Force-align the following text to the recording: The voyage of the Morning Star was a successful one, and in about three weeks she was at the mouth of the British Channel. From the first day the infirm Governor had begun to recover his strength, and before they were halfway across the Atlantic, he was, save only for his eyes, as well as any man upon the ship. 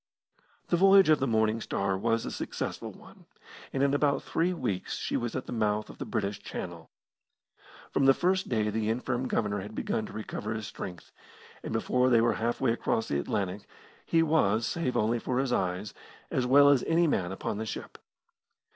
The 0.69 0.77
voyage 0.77 1.09
of 1.09 1.19
the 1.19 1.27
Morning 1.27 1.61
Star 1.61 1.95
was 1.95 2.25
a 2.25 2.31
successful 2.31 2.91
one, 2.91 3.27
and 3.71 3.83
in 3.83 3.93
about 3.93 4.23
three 4.23 4.51
weeks 4.51 4.95
she 4.97 5.15
was 5.15 5.35
at 5.35 5.45
the 5.45 5.51
mouth 5.53 5.91
of 5.91 5.99
the 5.99 6.07
British 6.07 6.41
Channel. 6.41 6.89
From 7.91 8.05
the 8.07 8.15
first 8.15 8.49
day 8.49 8.71
the 8.71 8.89
infirm 8.89 9.27
Governor 9.27 9.59
had 9.59 9.75
begun 9.75 10.07
to 10.07 10.13
recover 10.13 10.55
his 10.55 10.65
strength, 10.65 11.11
and 11.61 11.71
before 11.71 12.09
they 12.09 12.19
were 12.19 12.33
halfway 12.33 12.71
across 12.73 13.09
the 13.09 13.19
Atlantic, 13.19 13.67
he 14.03 14.23
was, 14.23 14.65
save 14.65 14.97
only 14.97 15.19
for 15.19 15.37
his 15.37 15.53
eyes, 15.53 15.93
as 16.31 16.47
well 16.47 16.69
as 16.69 16.83
any 16.85 17.05
man 17.05 17.31
upon 17.31 17.59
the 17.59 17.65
ship. 17.67 17.99